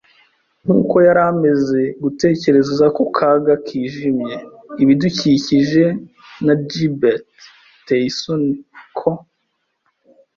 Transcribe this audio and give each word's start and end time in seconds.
nkuko 0.63 0.95
yari 1.07 1.21
ameze, 1.31 1.81
gutekereza 2.03 2.85
ku 2.97 3.03
kaga 3.17 3.53
kijimye 3.65 4.35
ibidukikije 4.81 5.85
na 6.45 6.53
gibbet 6.69 7.21
iteye 7.79 8.05
isoni 8.11 8.51
ko 8.97 9.09